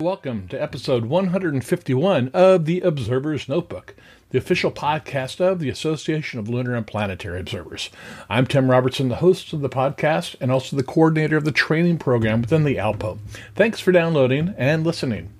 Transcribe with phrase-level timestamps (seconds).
[0.00, 3.94] Welcome to episode 151 of the Observer's Notebook,
[4.30, 7.90] the official podcast of the Association of Lunar and Planetary Observers.
[8.28, 11.98] I'm Tim Robertson, the host of the podcast and also the coordinator of the training
[11.98, 13.18] program within the ALPO.
[13.54, 15.30] Thanks for downloading and listening.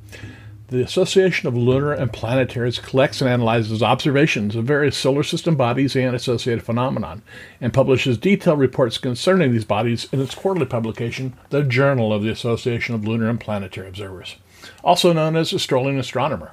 [0.69, 5.97] The Association of Lunar and Planetaries collects and analyzes observations of various solar system bodies
[5.97, 7.23] and associated phenomenon,
[7.61, 12.31] and publishes detailed reports concerning these bodies in its quarterly publication, the Journal of the
[12.31, 14.37] Association of Lunar and Planetary Observers
[14.83, 16.53] also known as a strolling astronomer.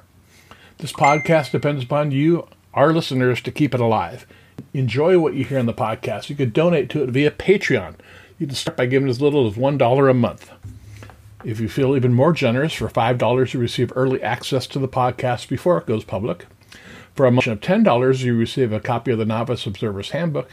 [0.78, 4.26] This podcast depends upon you, our listeners, to keep it alive.
[4.74, 6.28] Enjoy what you hear in the podcast.
[6.28, 7.96] You can donate to it via Patreon.
[8.38, 10.50] You can start by giving as little as $1 a month.
[11.44, 15.48] If you feel even more generous, for $5, you receive early access to the podcast
[15.48, 16.46] before it goes public.
[17.14, 20.50] For a motion of $10, you receive a copy of the Novice Observer's Handbook.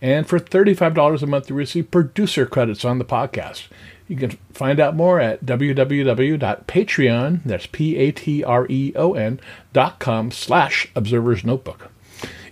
[0.00, 3.64] And for $35 a month, you receive producer credits on the podcast.
[4.08, 9.40] You can find out more at www.patreon, that's P-A-T-R-E-O-N,
[9.72, 11.90] dot com slash observer's notebook.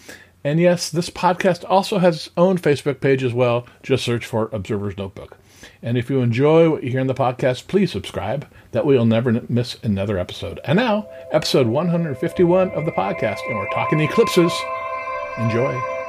[0.44, 3.66] And yes, this podcast also has its own Facebook page as well.
[3.82, 5.38] Just search for Observer's Notebook.
[5.82, 8.46] And if you enjoy what you hear in the podcast, please subscribe.
[8.72, 10.60] That way you'll never miss another episode.
[10.64, 14.52] And now, episode 151 of the podcast, and we're talking eclipses.
[15.38, 16.01] Enjoy.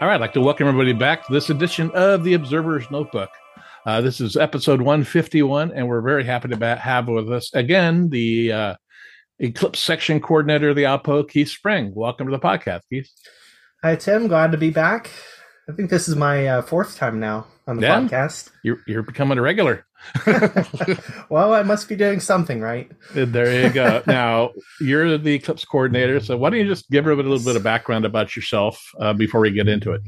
[0.00, 3.28] All right, I'd like to welcome everybody back to this edition of the Observer's Notebook.
[3.84, 8.50] Uh, this is episode 151, and we're very happy to have with us again the
[8.50, 8.74] uh,
[9.40, 11.92] Eclipse Section Coordinator of the ALPO, Keith Spring.
[11.94, 13.10] Welcome to the podcast, Keith.
[13.82, 14.26] Hi, Tim.
[14.26, 15.10] Glad to be back.
[15.68, 18.50] I think this is my uh, fourth time now on the yeah, podcast.
[18.64, 19.84] You're, you're becoming a regular.
[21.28, 22.90] well, I must be doing something right.
[23.14, 24.02] There you go.
[24.06, 24.50] now,
[24.80, 27.62] you're the Eclipse Coordinator, so why don't you just give everybody a little bit of
[27.62, 30.02] background about yourself uh, before we get into it?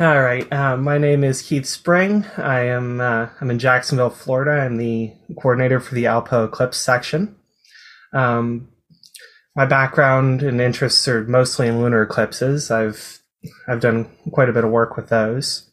[0.00, 0.50] All right.
[0.52, 2.24] Uh, my name is Keith Spring.
[2.36, 4.62] I am uh, I'm in Jacksonville, Florida.
[4.62, 7.34] I'm the coordinator for the Alpo Eclipse section.
[8.12, 8.68] Um,
[9.56, 12.70] my background and interests are mostly in lunar eclipses.
[12.70, 13.18] I've
[13.66, 15.67] I've done quite a bit of work with those.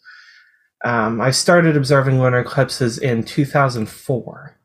[0.85, 4.55] Um, I started observing lunar eclipses in 2004.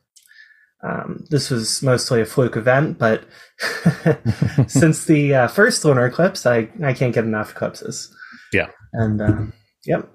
[0.83, 3.25] Um, this was mostly a fluke event, but
[4.67, 8.15] since the uh, first lunar eclipse, I, I can't get enough eclipses.
[8.53, 8.69] Yeah.
[8.93, 9.43] And uh,
[9.87, 10.15] yep,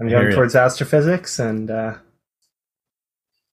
[0.00, 1.94] I'm going towards astrophysics and uh,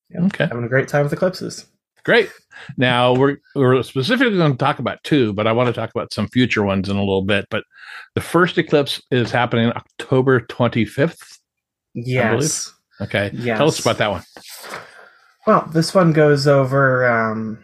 [0.09, 0.47] yep, okay.
[0.47, 1.65] having a great time with eclipses.
[2.03, 2.29] Great.
[2.77, 6.13] Now we're we're specifically going to talk about two, but I want to talk about
[6.13, 7.47] some future ones in a little bit.
[7.49, 7.63] But
[8.13, 11.34] the first eclipse is happening October 25th.
[11.95, 12.71] Yes.
[13.01, 13.31] Okay.
[13.33, 13.57] Yes.
[13.57, 14.23] Tell us about that one.
[15.47, 17.63] Well, this one goes over um,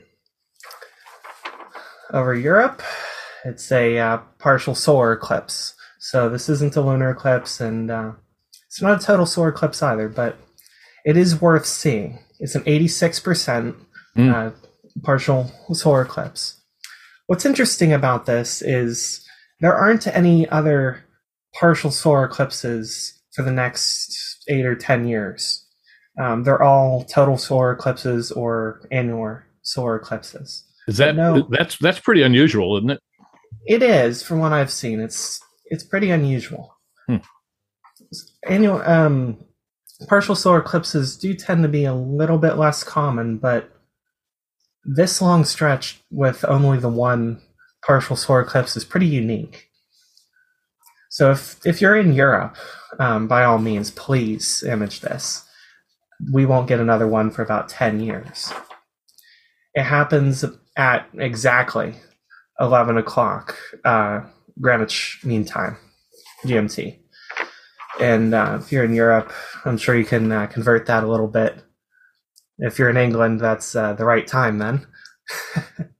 [2.11, 2.81] over Europe.
[3.43, 5.73] It's a uh, partial solar eclipse.
[5.99, 8.11] So this isn't a lunar eclipse, and uh,
[8.67, 10.37] it's not a total solar eclipse either, but
[11.05, 12.19] it is worth seeing.
[12.39, 13.75] It's an 86%
[14.17, 14.33] mm.
[14.33, 14.51] uh,
[15.03, 16.61] partial solar eclipse.
[17.27, 19.25] What's interesting about this is
[19.59, 21.03] there aren't any other
[21.53, 25.65] partial solar eclipses for the next eight or 10 years.
[26.19, 30.63] Um, they're all total solar eclipses or annular solar eclipses.
[30.87, 32.99] Is that no, that's that's pretty unusual, isn't it?
[33.65, 34.99] It is, from what I've seen.
[34.99, 36.75] It's it's pretty unusual.
[37.07, 37.17] Hmm.
[38.47, 39.37] Annual um,
[40.07, 43.71] partial solar eclipses do tend to be a little bit less common, but
[44.83, 47.41] this long stretch with only the one
[47.85, 49.69] partial solar eclipse is pretty unique.
[51.11, 52.55] So if if you're in Europe,
[52.97, 55.43] um, by all means, please image this.
[56.31, 58.53] We won't get another one for about ten years.
[59.75, 60.45] It happens
[60.77, 61.95] at exactly
[62.61, 64.21] eleven o'clock uh,
[64.61, 65.75] Greenwich Mean Time,
[66.45, 66.97] GMT.
[67.99, 69.33] And uh, if you're in Europe,
[69.65, 71.61] I'm sure you can uh, convert that a little bit.
[72.57, 74.87] If you're in England, that's uh, the right time then.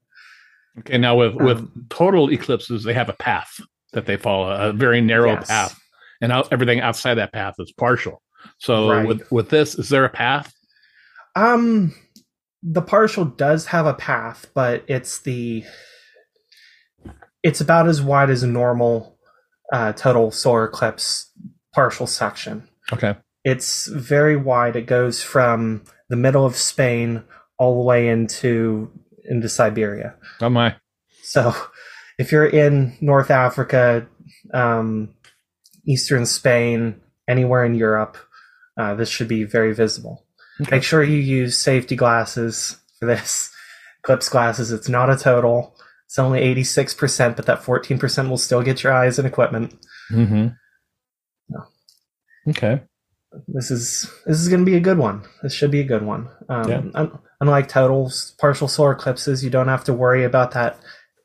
[0.79, 3.59] Okay, now with um, with total eclipses, they have a path
[3.93, 5.47] that they follow, a very narrow yes.
[5.47, 5.79] path,
[6.21, 8.21] and out, everything outside that path is partial.
[8.57, 9.07] So right.
[9.07, 10.53] with with this, is there a path?
[11.35, 11.93] Um,
[12.63, 15.63] the partial does have a path, but it's the
[17.43, 19.17] it's about as wide as a normal
[19.71, 21.31] uh, total solar eclipse
[21.73, 22.67] partial section.
[22.91, 23.15] Okay.
[23.43, 24.75] It's very wide.
[24.75, 27.23] It goes from the middle of Spain
[27.57, 28.91] all the way into
[29.25, 30.15] into Siberia.
[30.41, 30.75] Oh my!
[31.23, 31.55] So,
[32.21, 34.07] if you're in North Africa,
[34.53, 35.09] um,
[35.87, 38.15] Eastern Spain, anywhere in Europe,
[38.77, 40.23] uh, this should be very visible.
[40.61, 40.75] Okay.
[40.75, 43.49] Make sure you use safety glasses for this.
[44.03, 44.71] Eclipse glasses.
[44.71, 45.75] It's not a total.
[46.07, 49.75] It's only 86%, but that 14% will still get your eyes and equipment.
[50.11, 50.47] Mm-hmm.
[51.49, 51.63] No.
[52.49, 52.81] Okay.
[53.47, 55.23] This is this is going to be a good one.
[55.43, 56.29] This should be a good one.
[56.49, 57.07] Um, yeah.
[57.39, 60.79] unlike totals, partial solar eclipses, you don't have to worry about that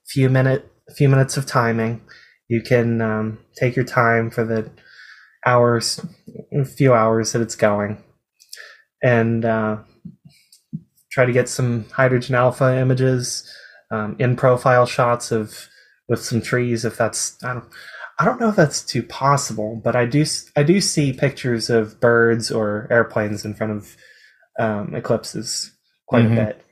[0.05, 2.01] few minute few minutes of timing.
[2.49, 4.71] You can um, take your time for the
[5.45, 6.05] hours,
[6.53, 8.03] a few hours that it's going,
[9.03, 9.79] and uh,
[11.11, 13.51] try to get some hydrogen alpha images
[13.91, 15.69] um, in profile shots of
[16.09, 17.65] with some trees if that's I don't
[18.19, 20.25] I don't know if that's too possible, but I do
[20.57, 23.97] I do see pictures of birds or airplanes in front of
[24.59, 25.73] um, eclipses
[26.07, 26.39] quite mm-hmm.
[26.39, 26.66] a bit.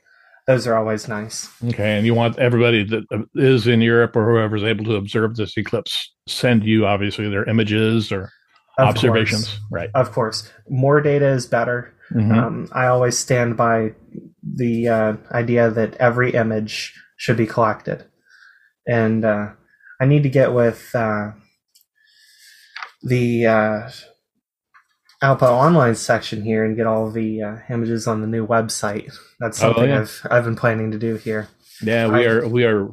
[0.47, 1.49] Those are always nice.
[1.63, 5.57] Okay, and you want everybody that uh, in Europe or whoever's able to observe this
[5.57, 8.31] eclipse send you obviously their images or
[8.77, 9.61] of observations, course.
[9.71, 9.89] right?
[9.95, 11.93] Of course, more data is better.
[12.13, 12.31] Mm-hmm.
[12.31, 13.95] Um, I always stand by
[14.43, 18.05] the uh, idea that every image should be collected.
[18.87, 19.47] And uh,
[19.99, 21.31] I need to get with uh,
[23.01, 23.47] the
[25.25, 29.11] ALPO Online section here and get all the uh, images on the new website.
[29.39, 30.01] That's something oh, yeah.
[30.01, 31.47] I've I've been planning to do here.
[31.81, 32.89] Yeah, we I, are we are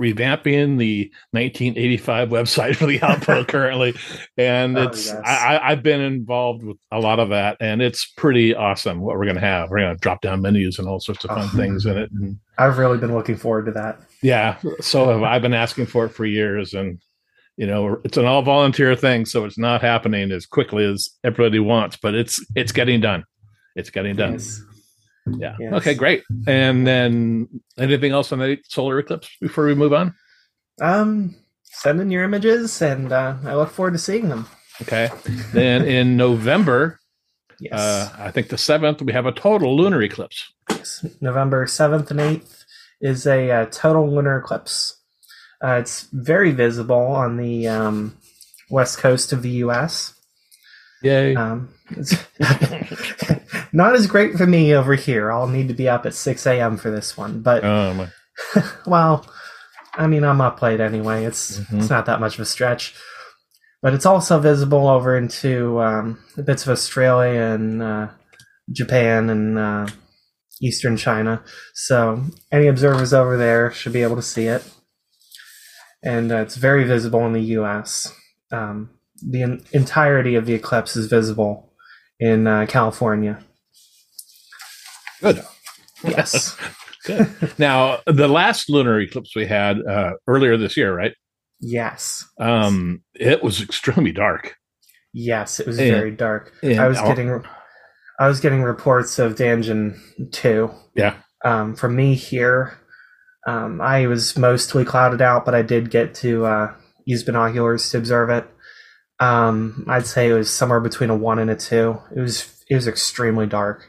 [0.00, 3.96] revamping the 1985 website for the ALPO currently,
[4.36, 5.20] and oh, it's yes.
[5.24, 9.24] I, I've been involved with a lot of that, and it's pretty awesome what we're
[9.24, 9.70] going to have.
[9.70, 12.10] We're going to drop down menus and all sorts of fun oh, things in it.
[12.12, 14.00] And, I've really been looking forward to that.
[14.22, 17.00] Yeah, so have I've been asking for it for years, and
[17.56, 21.58] you know it's an all volunteer thing, so it's not happening as quickly as everybody
[21.58, 23.24] wants, but it's it's getting done.
[23.74, 24.32] It's getting done.
[24.34, 24.60] Yes.
[25.38, 25.56] Yeah.
[25.58, 25.72] Yes.
[25.74, 26.22] Okay, great.
[26.46, 27.48] And then
[27.78, 30.14] anything else on the solar eclipse before we move on?
[30.80, 34.46] Um, send in your images, and uh, I look forward to seeing them.
[34.82, 35.08] Okay.
[35.52, 37.00] then in November,
[37.58, 37.72] yes.
[37.72, 40.52] Uh, I think the seventh, we have a total lunar eclipse.
[40.70, 41.04] Yes.
[41.20, 42.64] November seventh and eighth
[43.00, 45.02] is a uh, total lunar eclipse.
[45.62, 48.16] Uh, it's very visible on the um,
[48.70, 50.14] west coast of the U.S.
[51.02, 51.34] Yay!
[51.34, 51.70] Um,
[53.72, 55.30] not as great for me over here.
[55.30, 56.76] I'll need to be up at 6 a.m.
[56.76, 57.40] for this one.
[57.42, 58.08] But, oh,
[58.86, 59.26] well,
[59.94, 61.24] I mean, I'm up late anyway.
[61.24, 61.78] It's mm-hmm.
[61.78, 62.94] it's not that much of a stretch.
[63.82, 68.08] But it's also visible over into um, bits of Australia and uh,
[68.72, 69.86] Japan and uh,
[70.60, 71.42] Eastern China.
[71.74, 74.64] So any observers over there should be able to see it.
[76.06, 78.12] And uh, it's very visible in the U.S.
[78.52, 81.72] Um, the en- entirety of the eclipse is visible
[82.20, 83.40] in uh, California.
[85.20, 85.44] Good.
[86.04, 86.56] Yes.
[87.04, 87.28] Good.
[87.58, 91.12] Now, the last lunar eclipse we had uh, earlier this year, right?
[91.60, 92.24] Yes.
[92.38, 94.56] Um, it was extremely dark.
[95.12, 96.52] Yes, it was and, very dark.
[96.62, 97.42] I was getting,
[98.20, 99.98] I was getting reports of Danjon
[100.30, 100.70] two.
[100.94, 101.16] Yeah.
[101.44, 102.78] Um, from me here,
[103.46, 106.74] um, I was mostly clouded out, but I did get to uh,
[107.04, 108.46] use binoculars to observe it.
[109.20, 111.98] Um, I'd say it was somewhere between a one and a two.
[112.14, 113.88] It was it was extremely dark.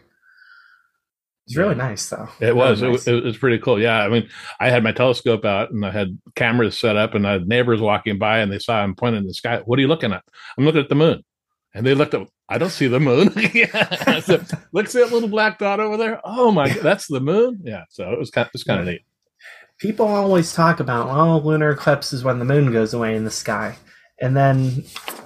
[1.48, 2.28] It's really nice, though.
[2.42, 2.82] It was.
[2.82, 3.08] Nice.
[3.08, 3.82] It, it, was pretty cool.
[3.82, 4.04] Yeah.
[4.04, 7.34] I mean, I had my telescope out and I had cameras set up, and I
[7.34, 9.62] had neighbors walking by and they saw him pointing in the sky.
[9.64, 10.24] What are you looking at?
[10.58, 11.24] I'm looking at the moon.
[11.74, 12.28] And they looked up.
[12.50, 13.32] I don't see the moon.
[13.54, 14.20] yeah.
[14.20, 16.20] so, look, see that little black dot over there?
[16.26, 17.62] Oh my, that's the moon.
[17.64, 17.84] Yeah.
[17.90, 18.46] So it was kind.
[18.46, 19.02] Of, it was kind of neat.
[19.80, 23.32] People always talk about, oh, lunar eclipse is when the moon goes away in the
[23.32, 23.78] sky,
[24.20, 24.84] and then,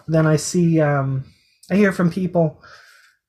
[0.07, 1.23] then I see, um,
[1.69, 2.61] I hear from people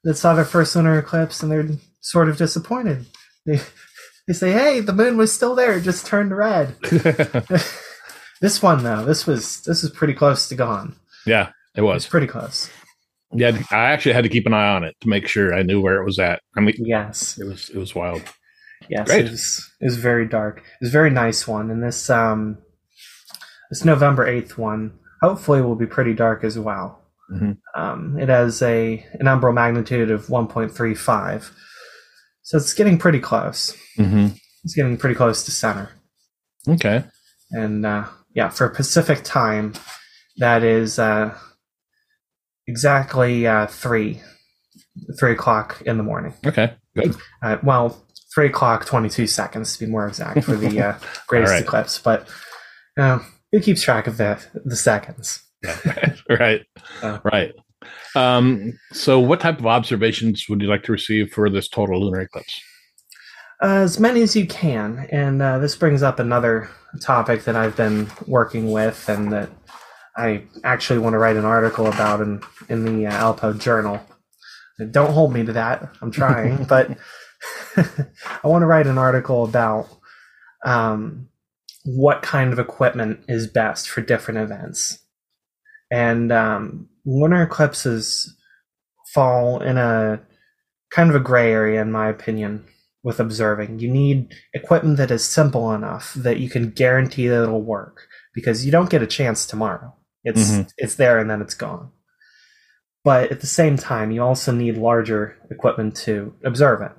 [0.04, 1.68] that saw their first lunar eclipse, and they're
[2.00, 3.06] sort of disappointed.
[3.46, 3.60] They,
[4.26, 6.76] they say, "Hey, the moon was still there; it just turned red."
[8.40, 10.96] this one, though, this was this was pretty close to gone.
[11.26, 12.06] Yeah, it was.
[12.06, 12.68] pretty close.
[13.34, 15.80] Yeah, I actually had to keep an eye on it to make sure I knew
[15.80, 16.42] where it was at.
[16.56, 18.22] I mean, yes, it was it was wild.
[18.88, 19.26] Yes, Great.
[19.26, 20.58] it was it was very dark.
[20.58, 22.58] It was a very nice one, and this um
[23.70, 27.00] this November eighth one hopefully will be pretty dark as well.
[27.32, 27.52] Mm-hmm.
[27.80, 31.50] Um, it has a an umbral magnitude of one point three five,
[32.42, 33.76] so it's getting pretty close.
[33.98, 34.28] Mm-hmm.
[34.64, 35.90] It's getting pretty close to center.
[36.68, 37.04] Okay.
[37.50, 39.74] And uh, yeah, for Pacific time,
[40.36, 41.36] that is uh,
[42.66, 44.20] exactly uh, three
[45.18, 46.34] three o'clock in the morning.
[46.44, 46.74] Okay.
[46.94, 47.16] Good.
[47.42, 51.52] Uh, well, three o'clock twenty two seconds to be more exact for the uh, greatest
[51.52, 51.62] right.
[51.62, 51.98] eclipse.
[51.98, 52.28] But
[52.98, 53.20] uh,
[53.50, 55.42] who keeps track of the the seconds?
[56.28, 56.66] right.
[57.24, 57.52] Right.
[58.14, 62.20] Um, so, what type of observations would you like to receive for this total lunar
[62.20, 62.60] eclipse?
[63.62, 66.68] Uh, as many as you can, and uh, this brings up another
[67.00, 69.50] topic that I've been working with, and that
[70.16, 74.00] I actually want to write an article about in in the uh, Alpo Journal.
[74.90, 75.88] Don't hold me to that.
[76.00, 76.96] I'm trying, but
[77.76, 79.88] I want to write an article about
[80.64, 81.28] um,
[81.84, 84.98] what kind of equipment is best for different events.
[85.90, 88.36] And um, lunar eclipses
[89.12, 90.20] fall in a
[90.90, 92.64] kind of a gray area, in my opinion,
[93.02, 93.80] with observing.
[93.80, 98.64] You need equipment that is simple enough that you can guarantee that it'll work because
[98.64, 99.94] you don't get a chance tomorrow.
[100.24, 100.70] It's Mhm.
[100.78, 101.90] it's there and then it's gone.
[103.04, 106.92] But at the same time, you also need larger equipment to observe it.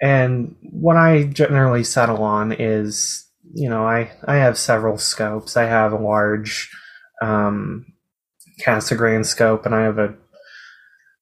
[0.00, 5.56] And what I generally settle on is, you know, I, I have several scopes.
[5.56, 6.70] I have a large
[7.22, 7.86] um,
[8.64, 10.14] Cassegrain scope, and I have a,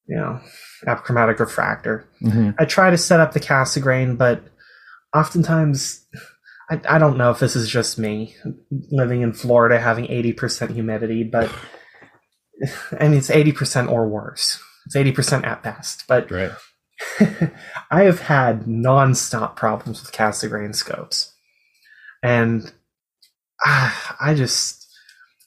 [0.06, 0.40] you know,
[0.86, 2.08] apochromatic refractor.
[2.22, 2.50] Mm-hmm.
[2.58, 4.42] I try to set up the Cassegrain, but
[5.14, 6.04] oftentimes
[6.70, 8.34] I, I don't know if this is just me
[8.90, 11.50] living in Florida having 80% humidity, but
[13.00, 14.60] I mean, it's 80% or worse.
[14.86, 16.04] It's 80% at best.
[16.06, 16.52] But Right.
[17.90, 21.32] I have had non-stop problems with Cassegrain scopes.
[22.22, 22.72] And
[23.64, 24.86] ah, I just,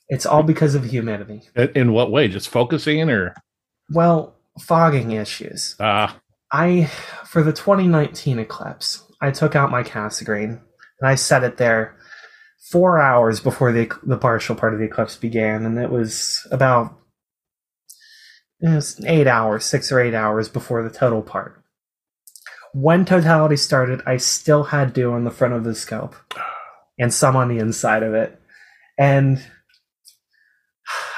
[0.09, 1.41] it's all because of humidity.
[1.75, 2.27] In, what way?
[2.27, 3.33] Just focusing or?
[3.89, 5.75] Well, fogging issues.
[5.79, 6.19] Ah,
[6.51, 6.85] I
[7.25, 10.61] for the 2019 eclipse, I took out my Cassegrain
[10.99, 11.97] and I set it there
[12.71, 16.97] four hours before the the partial part of the eclipse began, and it was about
[18.61, 21.61] it was eight hours, six or eight hours before the total part.
[22.73, 26.15] When totality started, I still had dew on the front of the scope
[26.99, 28.39] and some on the inside of it,
[28.97, 29.43] and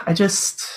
[0.05, 0.67] I just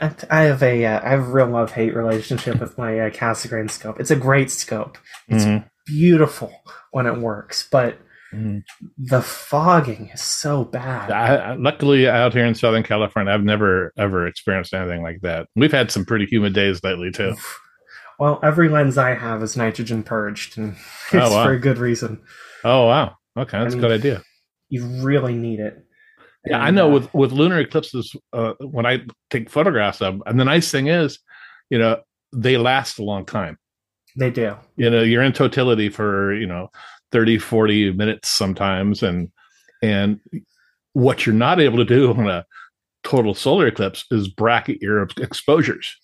[0.00, 3.10] I I have a uh, I have a real love hate relationship with my uh,
[3.10, 4.00] Cassegrain scope.
[4.00, 4.98] It's a great scope.
[5.28, 6.52] It's mhm, beautiful
[6.90, 7.98] when it works, but
[8.32, 8.62] mhm.
[8.98, 11.10] the fogging is so bad.
[11.10, 15.48] I, luckily, out here in Southern California, I've never ever experienced anything like that.
[15.56, 17.34] We've had some pretty humid days lately too.
[18.18, 20.76] Well, every lens I have is nitrogen purged, and
[21.12, 21.44] Oh, it's wow.
[21.44, 22.20] for a good reason.
[22.62, 24.22] Oh wow, okay, that's I a mean, good idea.
[24.68, 25.84] You really need it.
[26.46, 30.38] Yeah, I know uh, with with lunar eclipses, uh, when I take photographs of, and
[30.38, 31.18] the nice thing is,
[31.70, 32.00] you know,
[32.32, 33.58] they last a long time.
[34.16, 34.54] they do.
[34.76, 36.68] You know, you're in totality for you know
[37.12, 39.30] 30, 40 minutes sometimes, and
[39.82, 40.20] and
[40.94, 42.44] what you're not able to do on a
[43.04, 45.96] total solar eclipse is bracket your exposures.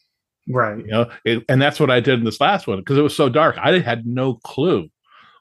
[0.51, 0.79] Right.
[0.79, 3.15] you know it, and that's what i did in this last one because it was
[3.15, 4.89] so dark i had no clue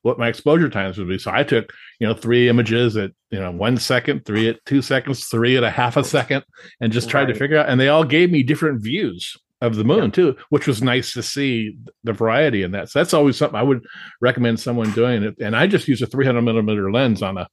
[0.02, 1.72] what my exposure times would be so i took
[2.02, 5.64] you know three images at you know one second three at two seconds three at
[5.64, 6.44] a half a second
[6.82, 9.84] and just tried to figure out and they all gave me different views of the
[9.84, 10.10] moon Yeah.
[10.12, 13.64] too which was nice to see the variety in that so that's always something i
[13.64, 13.86] would
[14.22, 17.48] recommend someone doing it and i just use a 300 millimeter lens on a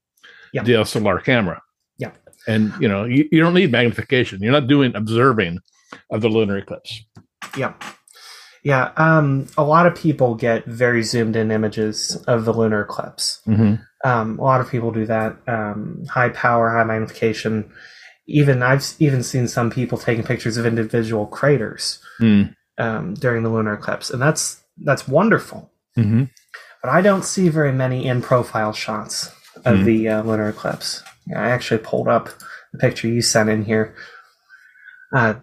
[0.53, 0.63] Yeah.
[0.65, 1.63] dslr camera
[1.99, 2.11] Yeah.
[2.47, 5.61] and you know you, you don't need magnification you're not doing observing
[6.11, 7.03] of the lunar eclipse
[7.57, 7.73] Yeah.
[8.63, 8.93] Yeah.
[8.97, 13.41] Um, a lot of people get very zoomed in images of the lunar eclipse.
[13.47, 13.75] mm-hmm.
[14.09, 15.37] Um, a lot of people do that.
[15.47, 17.71] Um, high power, high magnification.
[18.27, 22.55] Even I've even seen some people taking pictures of individual craters Mm.
[22.79, 25.71] um, during the lunar eclipse, and that's that's wonderful.
[25.99, 26.25] Mm-hmm.
[26.83, 29.31] But I don't see very many in profile shots
[29.65, 29.85] of Hmm.
[29.85, 31.03] the uh, lunar eclipse.
[31.27, 32.29] Yeah, I actually pulled up
[32.73, 33.95] the picture you sent in here.
[35.15, 35.35] Uh,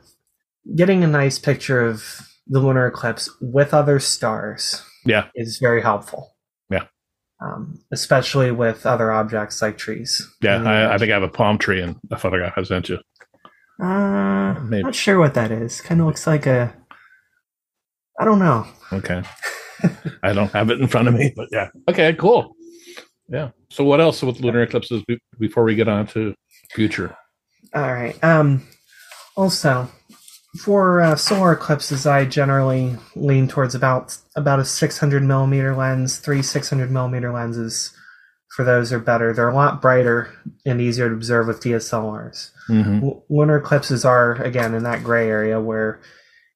[0.75, 2.03] getting a nice picture of
[2.47, 5.27] the lunar eclipse with other stars Yeah.
[5.35, 6.33] is very helpful.
[7.41, 10.21] Um, especially with other objects like trees.
[10.43, 12.99] Yeah, I, I think I have a palm tree in a photograph I sent you.
[13.81, 14.83] Uh, Maybe.
[14.83, 15.81] not sure what that is.
[15.81, 16.71] Kind of looks like a.
[18.19, 18.67] I don't know.
[18.93, 19.23] Okay.
[20.23, 21.69] I don't have it in front of me, but yeah.
[21.89, 22.55] Okay, cool.
[23.27, 23.49] Yeah.
[23.71, 25.03] So what else with lunar eclipses
[25.39, 26.35] before we get on to
[26.71, 27.15] future?
[27.73, 28.21] All right.
[28.23, 28.67] Um.
[29.35, 29.89] Also,
[30.59, 36.17] for uh, solar eclipses, I generally lean towards about about a 600 millimeter lens.
[36.17, 37.93] Three 600 millimeter lenses
[38.55, 39.33] for those are better.
[39.33, 40.29] They're a lot brighter
[40.65, 42.51] and easier to observe with DSLRs.
[42.69, 43.09] Mm-hmm.
[43.29, 46.01] Lunar eclipses are again in that gray area where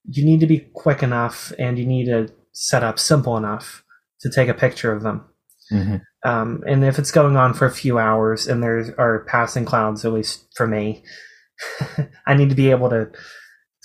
[0.04, 3.84] you need to be quick enough and you need to set up simple enough
[4.22, 5.25] to take a picture of them.
[5.72, 6.30] Mm-hmm.
[6.30, 10.04] Um, and if it's going on for a few hours and there are passing clouds,
[10.04, 11.04] at least for me,
[12.28, 13.10] I need to be able to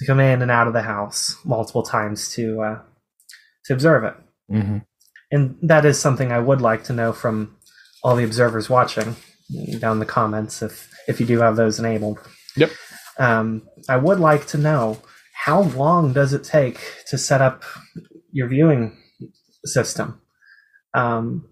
[0.00, 2.78] to come in and out of the house multiple times to uh,
[3.66, 4.14] to observe it.
[4.50, 4.78] Mm-hmm.
[5.30, 7.56] And that is something I would like to know from
[8.02, 9.14] all the observers watching
[9.78, 12.18] down in the comments if if you do have those enabled.
[12.56, 12.70] Yep.
[13.18, 14.98] Um, I would like to know
[15.34, 16.78] how long does it take
[17.08, 17.62] to set up
[18.32, 18.96] your viewing
[19.64, 20.20] system.
[20.94, 21.46] Um,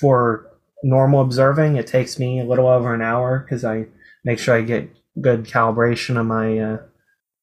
[0.00, 0.50] for
[0.82, 3.86] normal observing, it takes me a little over an hour because I
[4.24, 4.88] make sure I get
[5.20, 6.78] good calibration on my uh,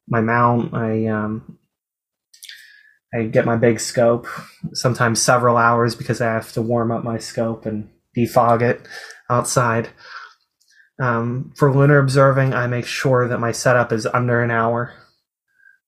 [0.10, 0.74] my mount.
[0.74, 1.58] I um,
[3.14, 4.28] I get my big scope,
[4.74, 8.88] sometimes several hours because I have to warm up my scope and defog it
[9.30, 9.90] outside.
[11.02, 14.94] Um, for lunar observing, I make sure that my setup is under an hour.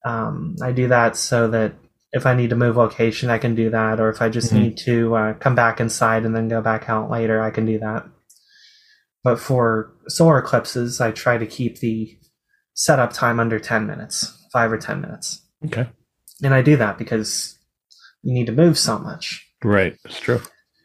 [0.05, 1.73] Um, I do that so that
[2.13, 4.63] if I need to move location, I can do that, or if I just mm-hmm.
[4.63, 7.79] need to uh, come back inside and then go back out later, I can do
[7.79, 8.05] that.
[9.23, 12.17] But for solar eclipses, I try to keep the
[12.73, 15.41] setup time under 10 minutes, five or 10 minutes.
[15.65, 15.87] Okay.
[16.43, 17.57] And I do that because
[18.23, 19.47] you need to move so much.
[19.63, 20.41] Right, it's true.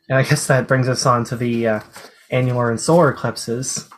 [0.09, 1.81] And I guess that brings us on to the uh,
[2.31, 3.89] annular and solar eclipses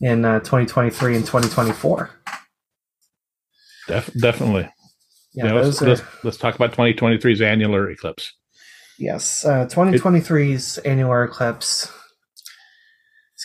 [0.00, 2.10] in uh, 2023 and 2024.
[3.88, 4.68] Def- definitely.
[5.34, 8.32] Yeah, yeah let's, are, let's, let's, talk about 2023's annular eclipse.
[8.98, 11.92] Yes, uh, 2023's it, annular eclipse.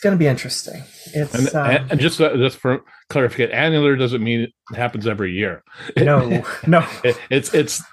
[0.02, 0.82] It's going to be interesting.
[1.14, 5.32] It's and, um, and just uh, just for clarification, annular doesn't mean it happens every
[5.32, 5.64] year.
[5.96, 6.84] No, no.
[7.04, 7.84] It, it's it's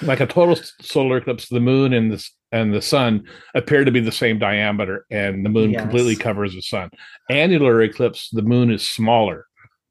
[0.00, 1.50] like a total solar eclipse.
[1.50, 5.50] The moon and the and the sun appear to be the same diameter, and the
[5.50, 5.82] moon yes.
[5.82, 6.88] completely covers the sun.
[7.28, 9.44] Annular eclipse, the moon is smaller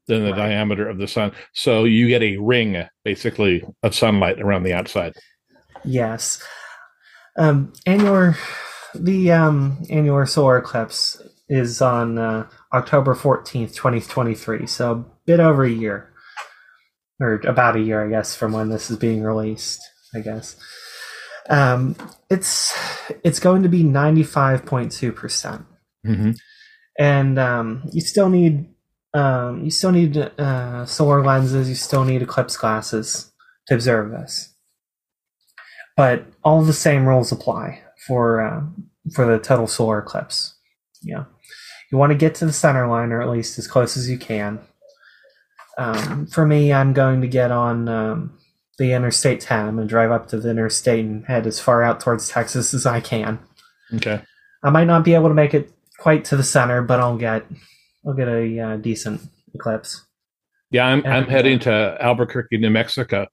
[0.08, 0.38] than the right.
[0.38, 1.30] diameter of the sun.
[1.54, 5.12] So you get a ring basically of sunlight around the outside.
[5.84, 6.42] Yes.
[7.38, 8.36] Um, annular,
[8.96, 14.66] the um, annular solar eclipse is on uh, October 14th, 2023.
[14.66, 16.10] So a bit over a year,
[17.20, 19.80] or about a year, I guess, from when this is being released,
[20.14, 20.56] I guess.
[21.50, 21.94] Um,
[22.30, 22.72] it's
[23.22, 25.66] it's going to be 95.2 percent,
[26.06, 26.30] mm-hmm.
[26.98, 28.68] and um, you still need
[29.12, 31.68] um, you still need uh, solar lenses.
[31.68, 33.30] You still need eclipse glasses
[33.66, 34.54] to observe this.
[35.96, 38.62] But all the same rules apply for uh,
[39.14, 40.54] for the total solar eclipse.
[41.02, 41.24] Yeah,
[41.92, 44.18] you want to get to the center line, or at least as close as you
[44.18, 44.58] can.
[45.78, 48.38] Um, for me, I'm going to get on um,
[48.78, 52.28] the Interstate 10 and drive up to the interstate and head as far out towards
[52.28, 53.38] Texas as I can.
[53.94, 54.22] Okay.
[54.62, 57.44] I might not be able to make it quite to the center, but I'll get
[58.06, 59.20] I'll get a uh, decent
[59.54, 60.04] eclipse.
[60.70, 63.26] Yeah, I'm and, I'm heading uh, to Albuquerque, New Mexico,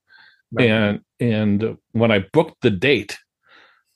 [0.51, 0.69] right.
[0.69, 3.17] and and when I booked the date,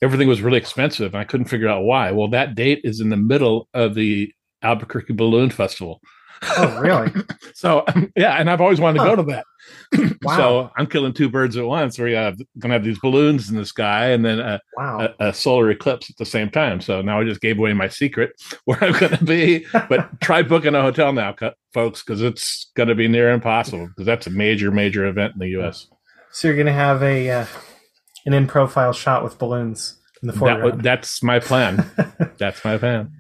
[0.02, 1.16] everything was really expensive.
[1.16, 2.12] I couldn't figure out why.
[2.12, 4.32] Well, that date is in the middle of the
[4.64, 6.02] Albuquerque Balloon Festival.
[6.58, 7.12] Oh, really?
[7.54, 9.16] so yeah, and I've always wanted to huh.
[9.16, 10.18] go to that.
[10.22, 10.36] wow.
[10.36, 11.98] So I'm killing two birds at once.
[11.98, 15.14] We're have gonna have these balloons in the sky and then a, wow.
[15.20, 16.82] a, a, solar eclipse at the same time.
[16.82, 18.32] So now I just gave away my secret
[18.66, 19.66] where I'm gonna be.
[19.72, 21.36] But try booking a hotel now,
[21.74, 25.50] folks, because it's gonna be near impossible because that's a major, major event in the
[25.50, 25.88] U.S.
[26.32, 27.46] So you're gonna have a uh,
[28.26, 30.80] an in profile shot with balloons in the foreground.
[30.80, 31.90] That, that's my plan.
[32.38, 33.12] that's my plan.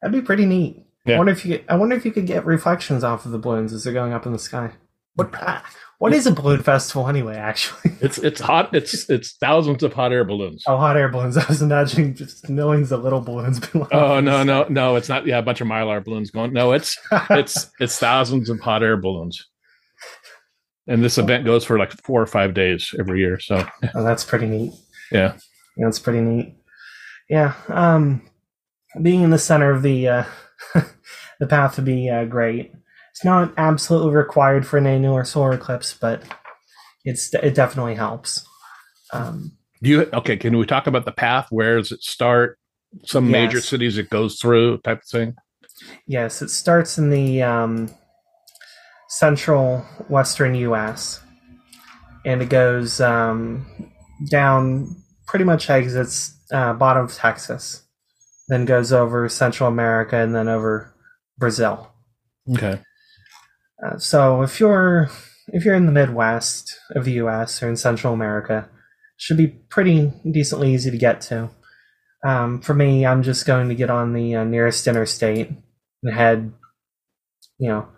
[0.00, 0.84] That'd be pretty neat.
[1.04, 1.14] Yeah.
[1.14, 3.38] I wonder if you could, I wonder if you could get reflections off of the
[3.38, 4.72] balloons as they're going up in the sky.
[5.14, 5.60] What uh,
[5.98, 7.36] what is a balloon festival anyway?
[7.36, 8.72] Actually, it's it's hot.
[8.72, 10.62] It's it's thousands of hot air balloons.
[10.68, 11.36] Oh, hot air balloons!
[11.36, 13.60] I was imagining just millions of little balloons.
[13.90, 14.94] oh no no no!
[14.94, 15.26] It's not.
[15.26, 16.52] Yeah, a bunch of mylar balloons going.
[16.52, 16.96] No, it's
[17.30, 19.44] it's it's thousands of hot air balloons.
[20.86, 23.40] And this event goes for like four or five days every year.
[23.40, 24.72] So oh, that's pretty neat.
[25.10, 25.34] Yeah,
[25.76, 26.54] yeah, that's pretty neat.
[27.28, 28.22] Yeah, um,
[29.02, 30.24] being in the center of the uh,
[31.40, 32.72] the path would be uh, great.
[33.12, 36.22] It's not absolutely required for an annular solar eclipse, but
[37.04, 38.46] it's it definitely helps.
[39.12, 40.36] Um, Do you okay?
[40.36, 41.48] Can we talk about the path?
[41.50, 42.58] Where does it start?
[43.04, 43.32] Some yes.
[43.32, 45.34] major cities it goes through, type of thing.
[46.06, 47.90] Yes, it starts in the um,
[49.08, 51.20] central western U.S.
[52.24, 53.66] and it goes um,
[54.30, 54.96] down,
[55.26, 57.82] pretty much exits uh, bottom of Texas,
[58.48, 60.94] then goes over Central America and then over
[61.36, 61.92] Brazil.
[62.50, 62.80] Okay.
[63.84, 65.10] Uh, so if you're
[65.52, 67.62] if you're in the Midwest of the U.S.
[67.62, 68.68] or in Central America,
[69.16, 71.50] should be pretty decently easy to get to.
[72.26, 75.50] Um, for me, I'm just going to get on the uh, nearest interstate
[76.02, 76.52] and head,
[77.58, 77.88] you know,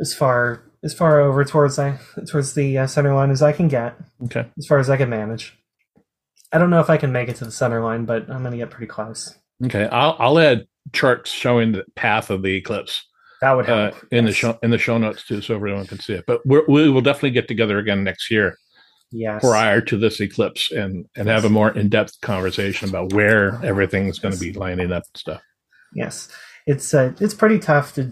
[0.00, 3.68] as far as far over towards the towards the uh, center line as I can
[3.68, 3.96] get.
[4.24, 4.46] Okay.
[4.58, 5.58] As far as I can manage.
[6.52, 8.52] I don't know if I can make it to the center line, but I'm going
[8.52, 9.38] to get pretty close.
[9.64, 13.04] Okay, I'll I'll add charts showing the path of the eclipse
[13.40, 14.04] That would uh, help.
[14.10, 16.24] in the show in the show notes too, so everyone can see it.
[16.26, 18.56] But we will definitely get together again next year
[19.14, 19.42] Yes.
[19.42, 24.18] prior to this eclipse and and have a more in depth conversation about where everything's
[24.18, 25.42] going to be lining up and stuff.
[25.94, 26.28] Yes.
[26.66, 28.10] It's uh, it's pretty tough to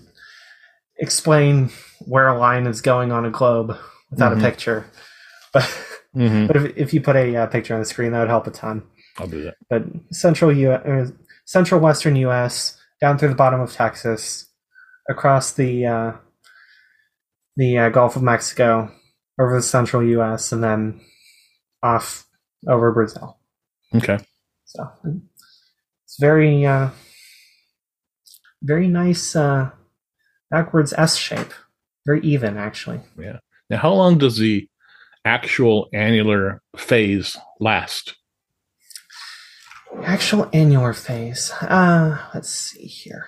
[0.99, 3.77] explain where a line is going on a globe
[4.11, 4.39] without Mhm.
[4.39, 4.85] a picture.
[5.53, 5.65] But
[6.15, 8.47] hmm but if, if you put a uh, picture on the screen, that would help
[8.47, 8.83] a ton.
[9.19, 9.55] I'll do that.
[9.69, 10.71] But central U.
[11.51, 12.77] Central western U.S.
[13.01, 14.47] down through the bottom of Texas,
[15.09, 16.13] across the uh,
[17.57, 18.89] the uh, Gulf of Mexico,
[19.37, 20.53] over the central U.S.
[20.53, 21.01] and then
[21.83, 22.25] off
[22.69, 23.41] over Brazil.
[23.97, 24.21] Okay.
[24.65, 24.93] So
[26.05, 26.91] it's very uh,
[28.63, 29.71] very nice uh,
[30.53, 31.53] backwards S shape.
[32.07, 33.01] Very even, actually.
[33.19, 33.41] Yeah.
[33.69, 34.69] Now, how long does the
[35.25, 38.15] actual annular phase last?
[40.05, 41.51] Actual annular phase.
[41.61, 43.27] Uh, let's see here.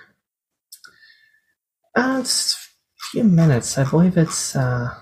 [1.95, 3.77] Uh, it's a few minutes.
[3.77, 4.55] I believe it's.
[4.55, 4.93] Uh,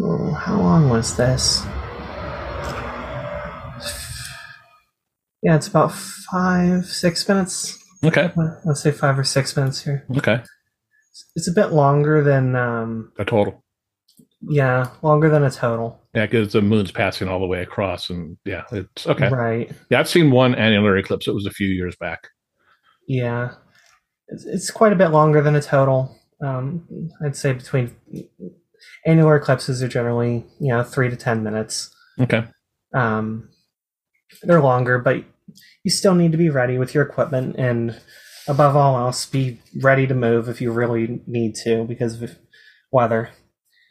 [0.00, 1.62] oh, how long was this?
[5.42, 7.78] Yeah, it's about five, six minutes.
[8.04, 8.32] Okay.
[8.64, 10.04] Let's say five or six minutes here.
[10.16, 10.40] Okay.
[11.36, 13.62] It's a bit longer than, um, A total.
[14.40, 16.00] yeah, longer than a total.
[16.18, 19.28] Yeah, because the moon's passing all the way across, and yeah, it's okay.
[19.28, 19.70] Right.
[19.88, 21.28] Yeah, I've seen one annular eclipse.
[21.28, 22.26] It was a few years back.
[23.06, 23.52] Yeah,
[24.26, 26.18] it's, it's quite a bit longer than a total.
[26.44, 27.94] Um, I'd say between
[29.06, 31.94] annular eclipses are generally you know three to ten minutes.
[32.20, 32.48] Okay.
[32.92, 33.50] Um,
[34.42, 35.22] they're longer, but
[35.84, 38.00] you still need to be ready with your equipment, and
[38.48, 42.36] above all else, be ready to move if you really need to because of
[42.90, 43.30] weather.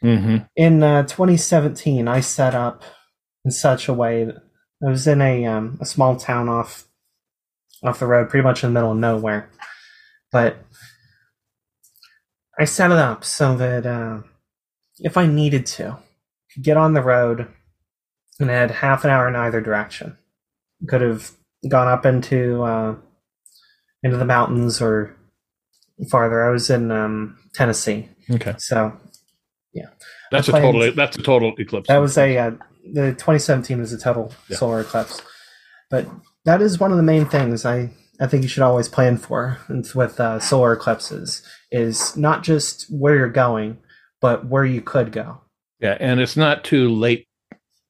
[0.00, 2.82] Hmm In uh, 2017, I set up
[3.44, 4.36] in such a way that
[4.86, 6.86] I was in a um, a small town off
[7.82, 9.50] off the road, pretty much in the middle of nowhere.
[10.32, 10.58] But
[12.58, 14.20] I set it up so that uh,
[14.98, 15.98] if I needed to,
[16.52, 17.48] could get on the road
[18.40, 20.16] and I had half an hour in either direction.
[20.88, 21.32] Could have
[21.68, 22.96] gone up into uh,
[24.02, 25.16] into the mountains or
[26.10, 26.44] farther.
[26.44, 28.54] I was in um, Tennessee, Okay.
[28.58, 28.92] so
[30.30, 30.92] That's a total.
[30.92, 31.88] That's a total eclipse.
[31.88, 32.50] that was a uh,
[32.92, 34.56] the 2017 was a total Yeah.
[34.56, 35.22] solar eclipse,
[35.90, 36.06] but
[36.44, 39.58] that is one of the main things I I think you should always plan for
[39.94, 43.78] with uh, solar eclipses is not just where you're going,
[44.20, 45.40] but where you could go.
[45.80, 47.28] Yeah, and it's not too late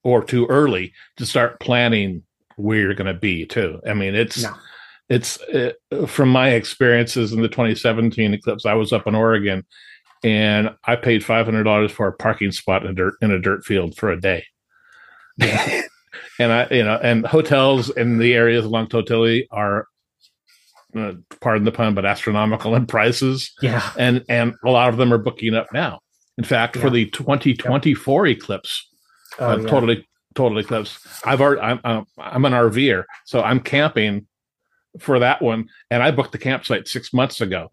[0.03, 2.21] or too early to start planning
[2.57, 3.81] where you're going to be too.
[3.89, 4.53] I mean, it's No.
[5.09, 5.71] it's uh,
[6.05, 8.65] from my experiences in the 2017 eclipse.
[8.65, 9.65] I was up in Oregon,
[10.23, 13.39] and I paid five hundred dollars for a parking spot in a dirt in a
[13.39, 14.45] dirt field for a day.
[16.39, 19.87] and I, you know, and hotels in the areas along totality are,
[20.95, 25.13] uh, pardon the pun, but astronomical in prices Yeah, and and a lot of them
[25.13, 25.99] are booking up now.
[26.37, 28.87] In fact, for the 2024 eclipse,
[29.39, 29.67] oh, uh, yeah.
[29.67, 34.27] totally total eclipse, I've already I'm uh, I'm an RVer, so I'm camping
[34.99, 37.71] for that one, and I booked the campsite six months ago.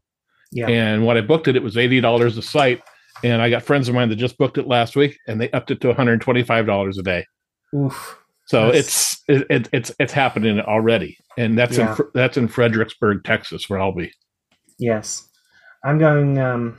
[0.53, 2.81] Yeah, And when I booked it, it was eighty dollars a site,
[3.25, 5.71] and I got friends of mine that just booked it last week, and they upped
[5.71, 7.25] it to one hundred twenty five dollars a day.
[7.75, 8.19] Oof.
[8.47, 11.95] So That's- it's it, it, it's it's happening already, and that's in Yeah.
[11.97, 14.13] Fr- that's in Fredericksburg, Texas, where I'll be.
[14.79, 15.29] Yes,
[15.85, 16.39] I'm going.
[16.39, 16.79] Um,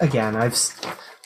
[0.00, 0.56] again, I've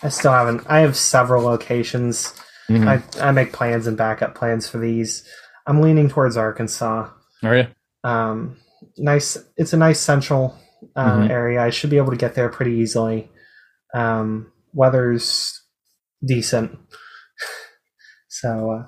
[0.02, 0.64] I still haven't.
[0.68, 2.34] I have several locations.
[2.68, 2.86] Mhm.
[2.86, 5.26] I I make plans and backup plans for these.
[5.66, 7.08] I'm leaning towards Arkansas.
[7.42, 7.66] Are you?
[8.04, 8.56] Um,
[8.98, 9.38] nice.
[9.56, 10.58] It's a nice central
[10.96, 11.30] uh, Mhm.
[11.30, 11.62] area.
[11.62, 13.30] I should be able to get there pretty easily.
[13.94, 15.60] Um, weather's
[16.26, 16.78] decent,
[18.28, 18.86] so uh,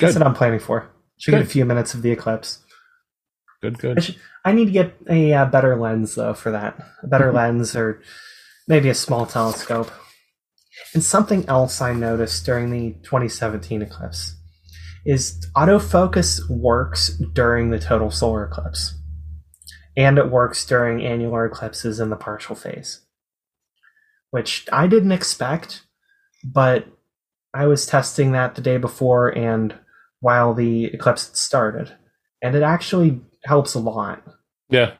[0.00, 0.88] that's what I'm planning for.
[1.18, 2.58] Should get a few minutes of the eclipse.
[3.60, 4.02] Good, I, good.
[4.04, 6.76] should, I need to get a uh, better lens though for that.
[7.02, 7.34] A better Mhm.
[7.34, 8.02] lens or
[8.66, 9.90] maybe a small telescope.
[10.94, 14.34] And something else I noticed during the 2017 eclipse
[15.06, 18.94] is autofocus works during the total solar eclipse.
[19.96, 23.00] And it works during annular eclipses in the partial phase.
[24.30, 25.82] Which I didn't expect,
[26.42, 26.86] but
[27.52, 29.74] I was testing that the day before and
[30.20, 31.92] while the eclipse started.
[32.40, 34.22] And it actually helps a lot.
[34.70, 34.94] Yeah.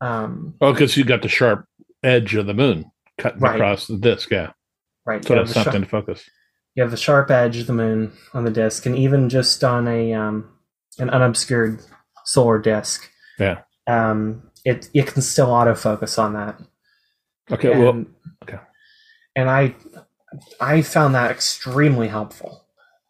[0.00, 1.66] Um, Oh, because you got the sharp
[2.04, 3.56] edge of the moon cutting Right.
[3.56, 4.30] across the disc.
[4.30, 4.52] Yeah.
[5.04, 5.24] right.
[5.24, 6.30] So that's the something sharp, to focus.
[6.76, 9.88] you have the sharp edge of the moon on the disk, and even just on
[9.88, 10.48] a um,
[10.98, 11.80] an unobscured
[12.24, 13.62] solar disk, Yeah.
[13.86, 16.60] Um, it it can still autofocus on that.
[17.50, 17.72] Okay.
[17.72, 18.04] and, well,
[18.42, 18.58] okay.
[19.36, 19.74] And I
[20.60, 22.64] I found that extremely helpful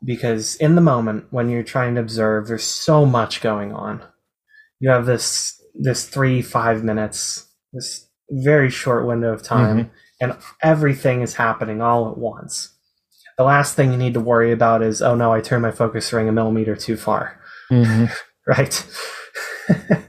[0.05, 4.03] because in the moment when you're trying to observe, there's so much going on.
[4.81, 9.91] You have this this three five minutes, this very short window of time, Mhm.
[10.21, 12.73] and everything is happening all at once.
[13.39, 16.13] The last thing you need to worry about is, oh no, I turned my focus
[16.13, 17.39] ring a millimeter too far
[17.71, 18.11] Mhm.
[18.47, 18.87] right?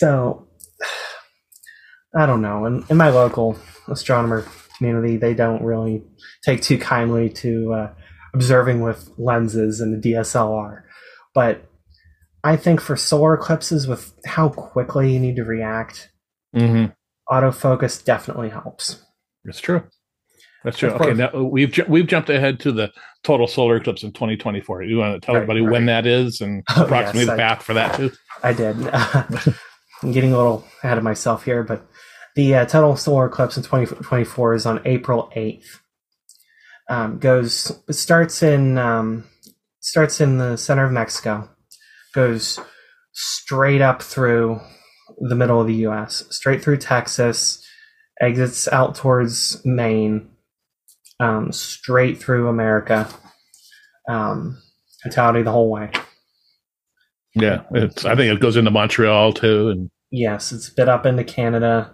[0.00, 0.48] so,
[2.16, 2.64] I don't know.
[2.66, 3.56] In, in my local
[3.88, 4.44] astronomer
[4.78, 6.02] community, they don't really
[6.44, 7.92] take too kindly to uh,
[8.34, 10.82] observing with lenses and the DSLR.
[11.34, 11.64] But
[12.42, 16.10] I think for solar eclipses, with how quickly you need to react,
[16.56, 16.94] Mhm.
[17.30, 19.04] autofocus definitely helps.
[19.44, 19.82] It's true.
[20.64, 20.90] That's true.
[20.90, 22.90] Okay, now we've we've jumped ahead to the
[23.22, 24.82] total solar eclipse in 2024.
[24.82, 27.36] You want to tell Right, everybody when that is and Oh, approximately yes, the I-
[27.48, 28.10] path for that too?
[28.42, 28.76] I did.
[30.02, 31.86] I'm getting a little ahead of myself here, but
[32.34, 35.66] the uh, total solar eclipse in 2024 is on April 8th.
[36.88, 39.24] Um, goes starts in um,
[39.80, 41.48] starts in the center of Mexico,
[42.14, 42.58] goes
[43.12, 44.60] straight up through
[45.18, 47.64] the middle of the U.S., straight through Texas,
[48.20, 50.30] exits out towards Maine,
[51.20, 53.08] um, straight through America,
[54.08, 54.60] um,
[55.04, 55.90] totality the whole way.
[57.34, 58.04] Yeah, it's.
[58.04, 61.92] I think it goes into Montreal too, and Yes, it's bit up into Canada.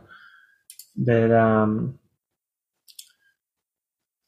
[1.04, 1.98] Bit um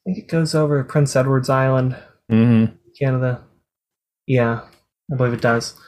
[0.07, 1.97] I think it goes over Prince Edward's Island,
[2.31, 2.77] Mhm.
[3.01, 3.43] Canada.
[4.27, 4.63] Yeah,
[5.13, 5.79] I believe it does.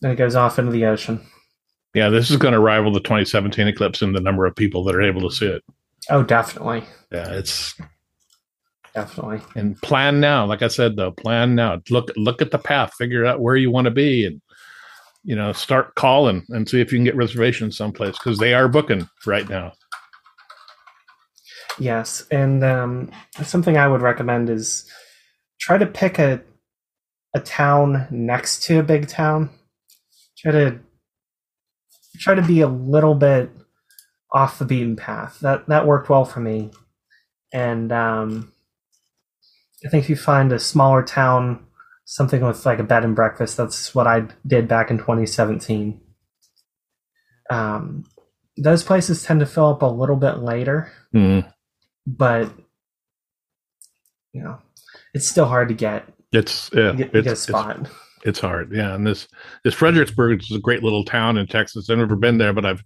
[0.00, 1.20] Then it goes off into the ocean.
[1.94, 4.96] yeah, this is going to rival the 2017 eclipse in the number of people that
[4.96, 5.62] are able to see it.
[6.10, 6.82] Oh, definitely.
[7.12, 7.74] Yeah, it's
[8.94, 9.40] Definitely.
[9.56, 10.46] and plan now.
[10.46, 11.80] Like I said, though, plan now.
[11.90, 12.94] Look look at the path.
[12.94, 14.40] Figure out where you want to be, and
[15.24, 18.68] you know, start calling and see if you can get reservations someplace because they are
[18.68, 19.72] booking right now.
[21.78, 23.10] Yes, and um,
[23.42, 24.88] something I would recommend is
[25.58, 26.42] try to pick a
[27.34, 29.50] a town next to a big town.
[30.38, 30.78] Try to
[32.18, 33.50] try to be a little bit
[34.32, 35.40] off the beaten path.
[35.40, 36.70] That that worked well for me,
[37.52, 38.52] and um,
[39.84, 41.64] I think if you find a smaller town,
[42.04, 46.00] something with like a bed and breakfast, that's what I did back in 2017.
[47.50, 48.04] Um,
[48.56, 51.52] those places tend to fill up a little bit later Mhm.
[52.06, 52.50] but
[54.32, 54.58] you know,
[55.12, 57.88] it's still hard to get It's yeah, get, get a it's, it's spot.
[58.24, 58.72] It's hard.
[58.72, 59.28] Yeah, and this
[59.62, 61.90] this Fredericksburg is a great little town in Texas.
[61.90, 62.82] I've never been there, but I've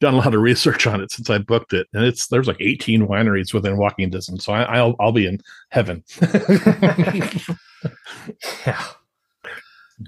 [0.00, 2.56] done a lot of research on it since I booked it, and it's there's like
[2.60, 4.44] 18 wineries within walking distance.
[4.44, 6.02] So I, I'll I'll be in heaven.
[8.66, 8.82] yeah,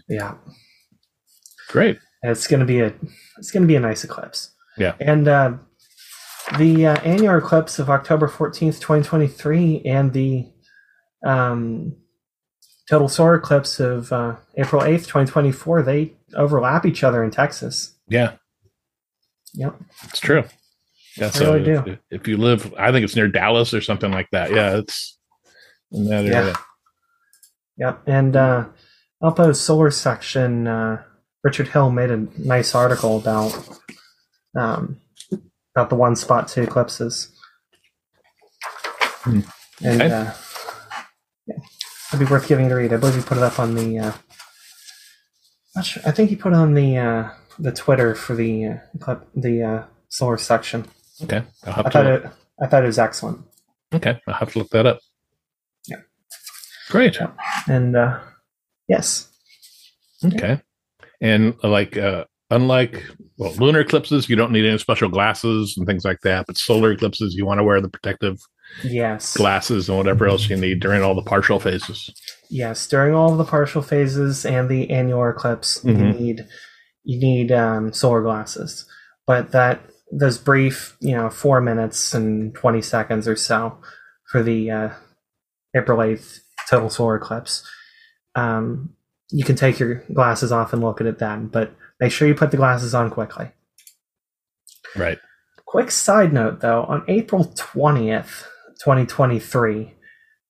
[0.08, 0.34] yeah.
[1.68, 1.98] Great.
[2.22, 2.94] It's gonna be a
[3.38, 4.50] it's gonna be a nice eclipse.
[4.78, 4.94] Yeah.
[5.00, 5.52] and uh,
[6.56, 10.50] the uh, annular eclipse of October fourteenth, twenty twenty three, and the
[11.24, 11.94] um,
[12.92, 17.30] total solar eclipse of uh, April eighth, twenty twenty four, they overlap each other in
[17.30, 17.94] Texas.
[18.06, 18.34] Yeah,
[19.54, 19.76] Yep.
[20.04, 20.44] it's true.
[21.16, 21.98] Yeah, I so really if, do.
[22.10, 24.50] if you live, I think it's near Dallas or something like that.
[24.50, 25.18] Yeah, it's
[25.90, 26.36] in that Yeah.
[26.38, 26.54] area.
[27.78, 28.02] Yep.
[28.06, 28.64] And uh,
[29.22, 31.02] Alpo's solar section, uh,
[31.42, 33.56] Richard Hill made a nice article about
[34.54, 35.00] um,
[35.74, 37.28] about the one spot two eclipses.
[39.22, 39.40] Hmm.
[39.82, 40.12] And Okay.
[40.14, 40.34] uh, yeah,
[42.14, 42.92] it'd be worth giving it a read.
[42.92, 43.98] I believe he put it up on the.
[43.98, 44.12] Uh,
[45.74, 48.66] not sure, I think he put it on the uh, the Twitter for the
[49.06, 50.86] uh, the uh, solar section.
[51.22, 51.90] Okay, I'll I have to.
[51.90, 52.30] thought Look, it.
[52.60, 53.40] I thought it was excellent.
[53.94, 55.00] okay, I'll have to look that up.
[55.88, 55.96] Yeah.
[56.90, 57.18] Great.
[57.68, 58.20] And uh,
[58.88, 59.28] yes,
[60.24, 60.60] Okay.
[61.20, 63.02] And uh, like, uh, unlike
[63.38, 66.46] well, lunar eclipses, you don't need any special glasses and things like that.
[66.46, 68.38] But solar eclipses, you want to wear the protective
[68.84, 72.10] yes, glasses and whatever else you need during all the partial phases.
[72.50, 76.18] Yes, during all the partial phases and the annual eclipse, you Mhm.
[76.20, 76.46] need
[77.04, 78.84] you need um, solar glasses.
[79.26, 79.80] But that
[80.12, 83.78] those brief, you know, four minutes and twenty seconds or so
[84.30, 84.90] for the uh,
[85.74, 87.66] April eighth total solar eclipse,
[88.34, 88.90] um,
[89.30, 91.46] you can take your glasses off and look at it then.
[91.46, 93.50] But make sure you put the glasses on quickly.
[94.96, 95.18] Right.
[95.64, 98.44] Quick side note though, on April 20th,
[98.84, 99.94] 2023,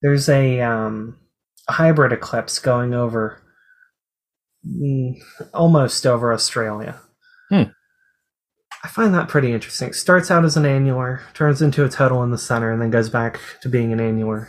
[0.00, 1.18] there's a um,
[1.68, 3.42] hybrid eclipse going over
[4.66, 5.14] mm,
[5.52, 7.00] almost over Australia.
[7.48, 7.64] Hmm.
[8.84, 9.90] I find that pretty interesting.
[9.90, 12.90] It starts out as an annular, turns into a total in the center, and then
[12.90, 14.48] goes back to being an annular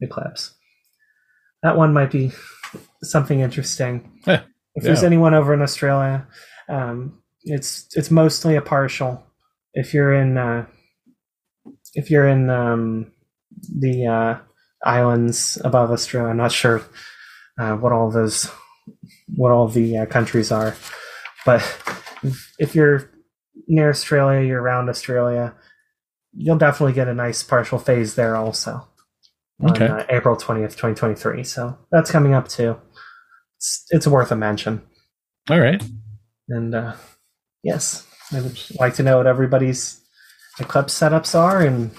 [0.00, 0.54] eclipse.
[1.62, 2.32] That one might be
[3.02, 4.20] something interesting.
[4.26, 4.42] Yeah.
[4.74, 6.26] If there's anyone over in Australia,
[6.68, 9.24] um, it's it's mostly a partial.
[9.74, 10.66] If you're in uh,
[11.94, 13.12] if you're in um,
[13.52, 14.38] the uh,
[14.84, 16.30] islands above Australia.
[16.30, 16.82] I'm not sure
[17.58, 18.50] uh, what all those
[19.34, 20.74] what all the uh, countries are,
[21.44, 21.62] but
[22.58, 23.10] if you're
[23.66, 25.54] near Australia, you're around Australia,
[26.32, 28.86] you'll definitely get a nice partial phase there also.
[29.62, 29.88] Okay.
[29.88, 31.42] On, uh, April 20th, 2023.
[31.44, 32.76] So that's coming up too.
[33.56, 34.82] It's, it's worth a mention.
[35.50, 35.82] All right.
[36.48, 36.94] And uh,
[37.62, 40.00] yes, I'd like to know what everybody's
[40.60, 41.90] Eclipse setups are, and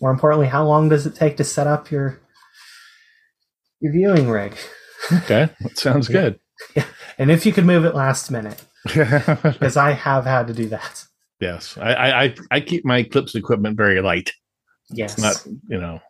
[0.00, 2.20] more importantly, how long does it take to set up your
[3.80, 4.56] your viewing rig?
[5.12, 5.48] Okay.
[5.60, 6.40] That sounds good.
[7.18, 11.04] And if you could move it last minute, because I have had to do that.
[11.40, 11.78] yes.
[11.78, 14.32] I, I, I- keep my Eclipse equipment very light.
[14.90, 15.12] Yes.
[15.12, 16.00] It's not, you know,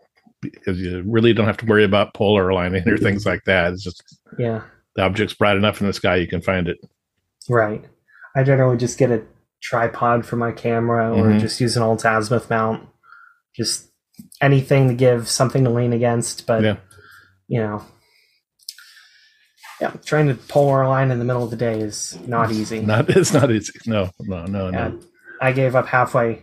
[0.41, 3.75] because you really don't have to worry about polar aligning or things like that.
[3.75, 4.03] It's just
[4.39, 4.63] yeah.
[4.97, 6.79] the object's bright enough in the sky, you can find it.
[7.49, 7.85] Right.
[8.35, 9.23] I generally just get a
[9.63, 11.41] tripod for my camera or Mhm.
[11.41, 12.89] just use an old azimuth mount.
[13.57, 13.89] Just
[14.41, 16.77] anything to give something to lean against, but Yeah.
[17.49, 17.85] you know.
[19.81, 22.81] Yeah, trying to polar align in the middle of the day is not easy.
[22.81, 23.73] Not, it's not easy.
[23.87, 24.99] No, no, no, no.
[25.41, 26.43] I gave up halfway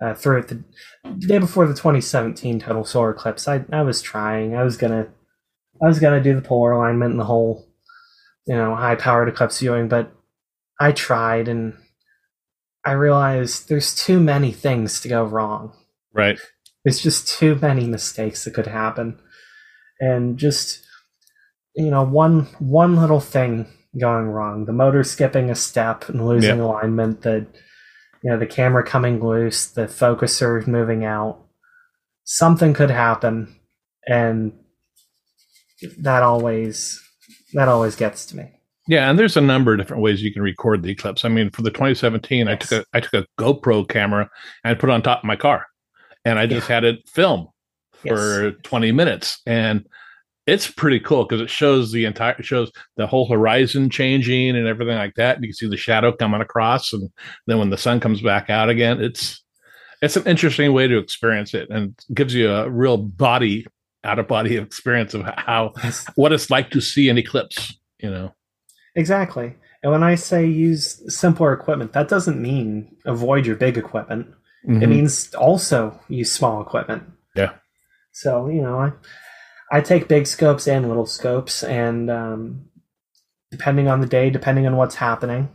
[0.00, 0.62] uh, through it the,
[1.04, 3.48] the day before the 2017 total solar eclipse.
[3.48, 4.54] I, I was trying.
[4.54, 5.08] I was gonna
[5.82, 7.66] I was gonna do the polar alignment and the whole
[8.46, 10.12] you know high powered eclipse viewing, but
[10.78, 11.74] I tried and
[12.88, 15.76] I realized there's too many things to go wrong.
[16.14, 16.38] Right.
[16.84, 19.20] There's just too many mistakes that could happen,
[20.00, 20.80] and just
[21.74, 23.66] you know one one little thing
[24.00, 26.64] going wrong, the motor skipping a step and losing Yeah.
[26.64, 27.46] alignment, the
[28.22, 31.44] you know the camera coming loose, the focuser moving out,
[32.24, 33.54] something could happen,
[34.06, 34.52] and
[35.98, 37.02] that always
[37.52, 38.57] that always gets to me.
[38.88, 41.24] Yeah, and there's a number of different ways you can record the eclipse.
[41.24, 44.28] I mean, for the 2017, I took a I took a GoPro camera
[44.64, 45.66] and put it on top of my car,
[46.24, 47.48] and I just had it film
[47.92, 49.86] for 20 minutes, and
[50.46, 54.66] it's pretty cool because it shows the entire it shows the whole horizon changing and
[54.66, 55.36] everything like that.
[55.36, 57.10] And you can see the shadow coming across, and
[57.46, 59.44] then when the sun comes back out again, it's
[60.00, 63.66] it's an interesting way to experience it, and gives you a real body
[64.04, 66.06] out of body experience of how Yes.
[66.14, 67.78] what it's like to see an eclipse.
[67.98, 68.34] You know.
[68.98, 69.54] Exactly.
[69.82, 74.26] And when I say use simpler equipment, that doesn't mean avoid your big equipment.
[74.64, 74.88] It Mhm.
[74.88, 77.04] means also use small equipment.
[77.36, 77.52] Yeah.
[78.10, 78.92] So, you know, I,
[79.70, 82.64] I take big scopes and little scopes, and um,
[83.52, 85.50] depending on the day, depending on what's happening,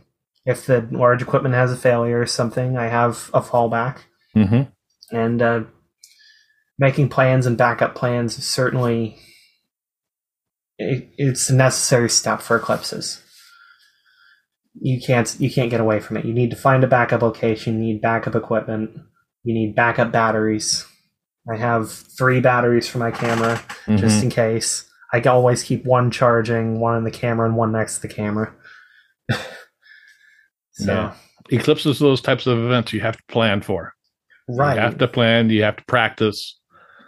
[0.46, 3.98] if the large equipment has a failure or something, I have a fallback.
[4.34, 4.72] Mhm.
[5.12, 5.60] And uh,
[6.78, 9.18] making plans and backup plans is certainly
[10.78, 13.20] it, it's a necessary step for eclipses
[14.80, 16.24] you can't you can't get away from it.
[16.24, 17.74] You need to find a backup location.
[17.82, 18.90] You need backup equipment.
[19.44, 20.86] You need backup batteries.
[21.50, 23.60] I have three batteries for my camera
[23.96, 24.24] just Mhm.
[24.24, 24.90] in case.
[25.12, 28.08] I can always keep one charging, one in the camera, and one next to the
[28.14, 28.52] camera.
[30.72, 31.14] so Yeah.
[31.50, 33.92] eclipses are those types of events you have to plan for.
[34.48, 35.50] right, You have to plan.
[35.50, 36.58] You have to practice.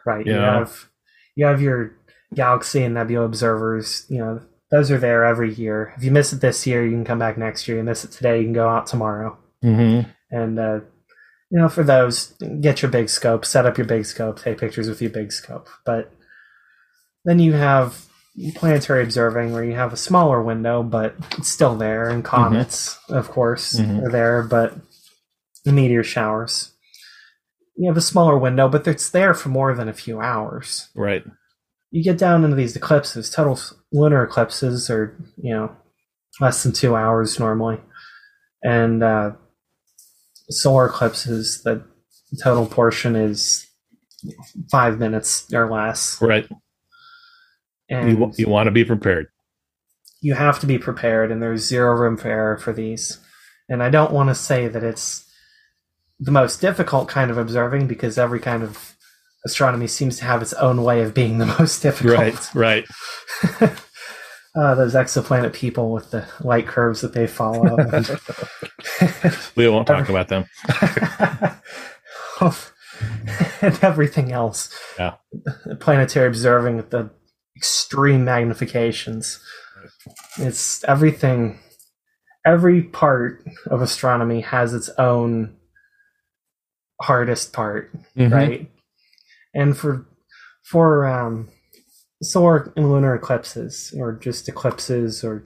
[0.06, 0.24] right.
[0.26, 0.58] You yeah.
[0.58, 0.86] have
[1.34, 1.92] you have your
[2.34, 4.06] galaxy and nebula observers.
[4.08, 4.40] You know
[4.76, 5.94] those are there every year.
[5.96, 7.78] If you miss it this year, you can come back next year.
[7.78, 9.38] You miss it today, you can go out tomorrow.
[9.64, 10.10] Mm-hmm.
[10.30, 10.80] And uh,
[11.50, 14.88] you know, for those, get your big scope, set up your big scope, take pictures
[14.88, 15.68] with your big scope.
[15.86, 16.12] But
[17.24, 18.04] then you have
[18.56, 22.10] planetary observing, where you have a smaller window, but it's still there.
[22.10, 24.04] And comets, of course, Mhm.
[24.06, 24.74] are there, but
[25.64, 26.72] the meteor showers.
[27.76, 30.88] You have a smaller window, but it's there for more than a few hours.
[30.94, 31.24] Right.
[31.96, 33.58] You get down into these eclipses, total
[33.90, 35.74] lunar eclipses are, you know,
[36.40, 37.78] less than two hours normally.
[38.62, 39.30] And uh,
[40.50, 41.82] solar eclipses, the
[42.42, 43.66] total portion is
[44.70, 46.20] five minutes or less.
[46.20, 46.46] Right.
[47.88, 49.28] And You, you want to be prepared.
[50.20, 53.18] you have to be prepared, and there's zero room for error for these.
[53.70, 55.24] And I don't want to say that it's
[56.20, 58.95] the most difficult kind of observing because every kind of
[59.46, 62.18] astronomy seems to have its own way of being the most difficult.
[62.54, 62.54] Right.
[62.54, 62.84] Right.
[64.54, 67.76] uh, those exoplanet people with the light curves that they follow.
[69.56, 70.44] we won't talk about them.
[73.62, 74.68] and everything else.
[74.98, 75.14] Yeah.
[75.80, 77.10] Planetary observing with the
[77.56, 79.38] extreme magnifications.
[80.38, 81.58] It's everything.
[82.44, 85.56] Every part of astronomy has its own
[87.02, 88.32] hardest part, Mhm.
[88.32, 88.70] right?
[89.56, 90.06] And for
[90.64, 91.48] for um,
[92.22, 95.44] solar and lunar eclipses, or just eclipses, or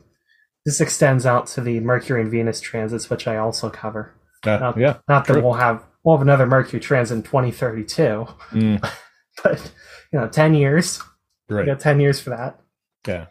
[0.67, 4.15] this extends out to the Mercury and Venus transits, which I also cover.
[4.47, 4.97] Uh, Not- yeah.
[5.09, 8.81] Not that we'll have we'll have another Mercury transit in 2032, Mm.
[9.45, 9.73] but
[10.13, 11.01] you know, ten years.
[11.49, 11.67] Right.
[11.67, 12.61] You got ten years for that.
[13.07, 13.27] Yeah.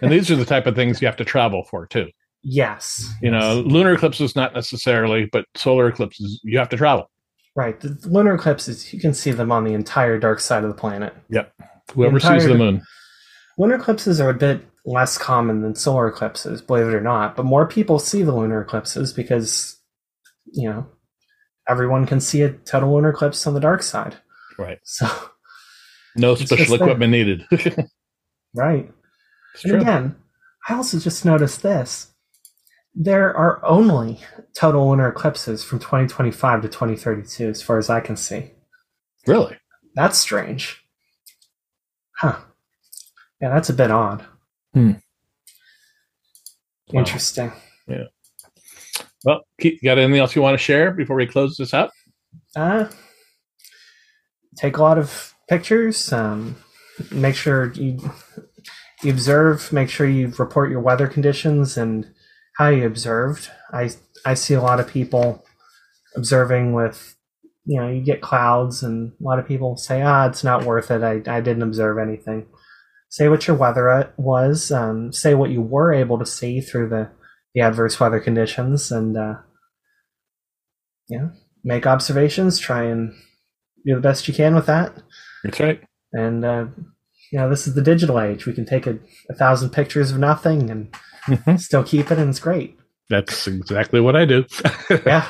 [0.00, 2.08] and these are the type of things you have to travel for too.
[2.42, 3.06] Yes.
[3.20, 7.10] You know, lunar eclipses not necessarily, but solar eclipses you have to travel.
[7.56, 7.78] Right.
[7.80, 11.14] The lunar eclipses, you can see them on the entire dark side of the planet.
[11.30, 11.52] Yep.
[11.94, 12.82] Whoever The entire- sees the moon.
[13.58, 17.44] Lunar eclipses are a bit less common than solar eclipses, believe it or not, but
[17.44, 19.76] more people see the lunar eclipses because,
[20.52, 20.86] you know,
[21.68, 24.16] everyone can see a total lunar eclipse on the dark side.
[24.58, 24.78] Right.
[24.84, 25.06] So,
[26.16, 26.78] No special just there.
[26.82, 27.46] equipment needed.
[27.50, 27.76] it's
[28.54, 28.90] right.
[29.64, 29.80] And true.
[29.80, 30.16] again,
[30.68, 32.09] I also just noticed this.
[32.94, 34.20] There are only
[34.54, 38.50] total lunar eclipses from 2025 to 2032, as far as I can see.
[39.26, 39.56] Really?
[39.94, 40.84] That's strange.
[42.16, 42.36] Huh.
[43.40, 44.24] Yeah, that's a bit odd.
[44.74, 44.92] Hmm.
[46.92, 47.00] Wow.
[47.00, 47.52] Interesting.
[49.24, 51.90] Well, Keith, you got anything else you want to share before we close this out?
[52.56, 52.86] Uh,
[54.56, 56.12] take a lot of pictures.
[56.12, 56.56] Um,
[57.10, 57.98] make sure you
[59.02, 59.72] you observe.
[59.72, 62.10] Make sure you report your weather conditions and
[62.56, 63.50] how you observed.
[63.72, 63.90] I
[64.24, 65.44] I see a lot of people
[66.16, 67.16] observing with,
[67.64, 70.90] you know, you get clouds, and a lot of people say, ah, it's not worth
[70.90, 71.02] it.
[71.02, 72.46] I I didn't observe anything.
[73.08, 74.70] Say what your weather uh, was.
[74.70, 77.10] Um, say what you were able to see through the
[77.54, 79.34] the adverse weather conditions, and uh,
[81.08, 81.28] yeah,
[81.64, 82.58] make observations.
[82.58, 83.12] Try and
[83.84, 84.94] do the best you can with that.
[85.42, 85.82] That's right.
[86.12, 86.66] And uh,
[87.30, 88.46] you know, this is the digital age.
[88.46, 88.98] We can take a,
[89.28, 90.94] a thousand pictures of nothing and
[91.26, 91.58] Mhm.
[91.60, 92.78] still keep it, and it's great.
[93.08, 94.44] That's exactly what I do.
[95.06, 95.26] Yeah,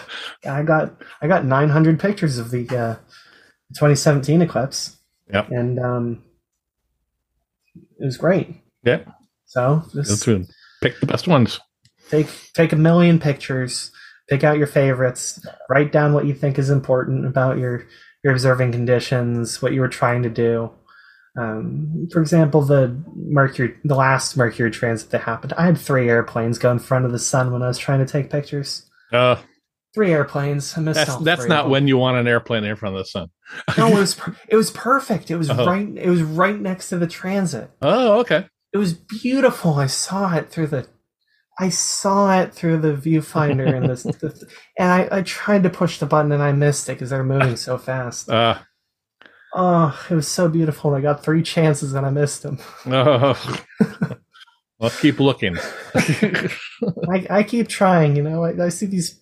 [0.47, 2.95] I got I got 900 pictures of the uh,
[3.75, 4.97] 2017 eclipse.
[5.33, 5.51] Yep.
[5.51, 6.25] and um,
[7.99, 8.57] it was great.
[8.83, 9.01] Yeah.
[9.47, 10.47] So just good.
[10.83, 11.61] Pick the best ones.
[12.11, 13.93] take take a million pictures,
[14.29, 17.87] pick out your favorites, write down what you think is important about your
[18.25, 20.71] your observing conditions, what you were trying to do.
[21.41, 26.59] Um, for example, the Mercury, the last Mercury transit that happened, I had three airplanes
[26.59, 28.89] go in front of the sun when I was trying to take pictures.
[29.13, 29.37] Uh,
[29.93, 30.79] Three airplanes.
[30.79, 33.29] I missed that's that's not when you want an airplane in front of the sun.
[33.77, 35.33] No, it was it was perfect.
[35.33, 35.67] It was Oh.
[35.67, 35.89] right.
[35.97, 37.71] It was right next to the transit.
[37.83, 38.47] Oh, okay.
[38.73, 39.75] It was beautiful.
[39.75, 40.87] I saw it through the,
[41.59, 45.99] I saw it through the viewfinder and this, the, and I, I tried to push
[45.99, 48.31] the button and I missed it because they're moving so fast.
[48.31, 48.59] Uh,
[49.55, 50.95] Oh, it was so beautiful.
[50.95, 52.59] I got three chances and I missed them.
[52.87, 53.63] oh.
[54.79, 55.57] Let's keep looking.
[55.95, 58.17] I, I keep trying.
[58.17, 59.21] You know, I, I see these,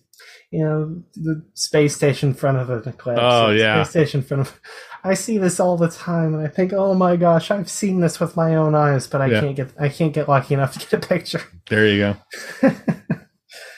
[0.51, 3.19] you know, the space station in front of an eclipse.
[3.21, 3.83] Oh, yeah.
[3.83, 4.59] space station in front of.
[5.03, 8.19] I see this all the time, and I think, oh my gosh, I've seen this
[8.19, 9.39] with my own eyes, but I Yeah.
[9.41, 11.41] can't get I can't get lucky enough to get a picture.
[11.69, 12.15] there you go.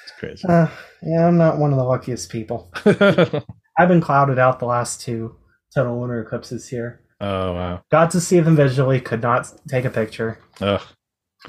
[0.04, 0.47] It's crazy.
[0.47, 0.68] Uh,
[1.02, 2.72] yeah, I'm not one of the luckiest people.
[2.86, 5.36] I've been clouded out the last two
[5.74, 7.02] total lunar eclipses here.
[7.20, 7.84] oh wow.
[7.92, 10.82] Got to see them visually, could not take a picture, Ugh,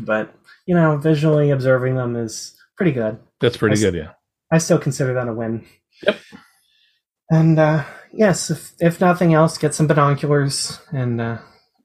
[0.00, 0.34] but
[0.66, 3.18] you know, visually observing them is pretty good.
[3.40, 3.94] that's pretty I good.
[3.94, 4.10] Yeah.
[4.50, 5.64] I still consider that a win.
[6.06, 6.16] Yep.
[7.30, 11.38] And uh, yes, if if nothing else, get some binoculars and uh,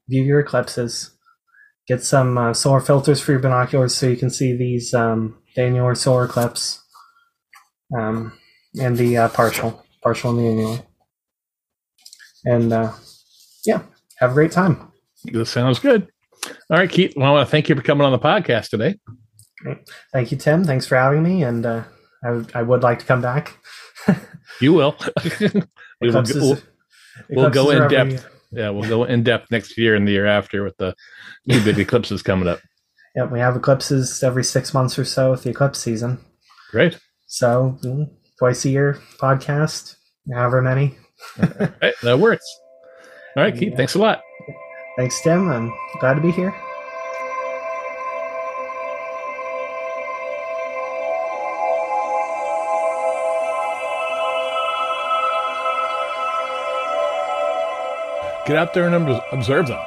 [0.08, 1.12] view your eclipses.
[1.86, 5.62] Get some uh, solar filters for your binoculars so you can see these um, the
[5.62, 6.84] annular solar eclipse,
[7.98, 8.38] um,
[8.78, 10.78] and the uh, partial, partial and the annular.
[12.44, 12.92] And uh,
[13.64, 13.82] yeah,
[14.18, 14.92] have a great time.
[15.24, 16.08] This sounds good.
[16.70, 17.14] All right, Keith.
[17.16, 18.98] Well, I want to thank you for coming on the podcast today.
[20.12, 20.64] Thank you, Tim.
[20.64, 21.82] Thanks for having me, and uh,
[22.24, 23.56] I would I would like to come back.
[24.60, 24.96] You will.
[25.40, 25.48] we
[26.00, 26.58] will Eclipses- we'll,
[27.30, 28.26] we'll go in depth.
[28.50, 30.94] yeah, we'll go in depth next year and the year after with the
[31.46, 32.58] new big eclipses coming up.
[33.16, 36.18] Yep, we have eclipses every six months or so with the eclipse season.
[36.70, 36.98] Great.
[37.26, 38.08] So mm,
[38.38, 39.96] twice a year podcast,
[40.32, 40.96] however many.
[41.40, 42.60] All right, that works.
[43.36, 43.70] All right, Keith.
[43.70, 43.76] Yeah.
[43.76, 44.22] Thanks a lot.
[44.96, 45.48] Thanks, Tim.
[45.48, 46.54] I'm glad to be here.
[58.46, 59.78] Get out there and observe them.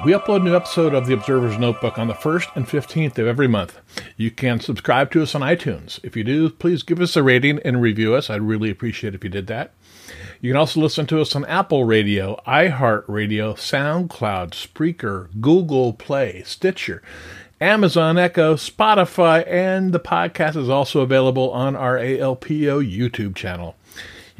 [0.00, 3.26] We upload a new episode of the Observer's Notebook on the 1st and 15th of
[3.28, 3.78] every month.
[4.16, 6.00] You can subscribe to us on iTunes.
[6.02, 8.28] If you do, please give us a rating and review us.
[8.28, 9.72] I'd really appreciate if you did that.
[10.40, 17.00] You can also listen to us on Apple Radio, iHeartRadio, SoundCloud, Spreaker, Google Play, Stitcher,
[17.60, 23.76] Amazon Echo, Spotify, and the podcast is also available on our ALPO YouTube channel.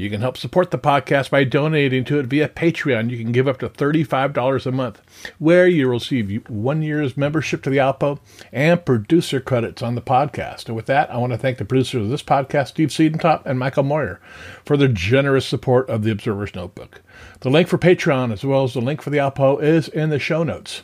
[0.02, 3.08] You can help support the podcast by donating to it via Patreon.
[3.08, 5.00] You can give up to $35 a month,
[5.38, 8.18] where you'll receive one year's membership to the ALPO
[8.52, 10.66] and producer credits on the podcast.
[10.66, 13.60] And with that, I want to thank the producers of this podcast, Steve Siedentop and
[13.60, 14.20] Michael Moyer,
[14.64, 17.00] for their generous support of the Observer's Notebook.
[17.38, 20.18] The link for Patreon, as well as the link for the ALPO, is in the
[20.18, 20.82] show notes.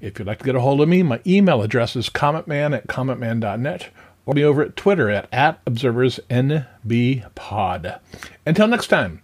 [0.00, 2.86] If you'd like to get a hold of me, my email address is cometman at
[2.86, 3.90] cometman.net
[4.26, 7.98] or be over at Twitter at, at ObserversNBPod.
[8.46, 9.22] Until next time,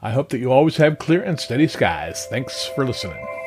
[0.00, 2.26] I hope that you always have clear and steady skies.
[2.30, 3.37] Thanks for listening.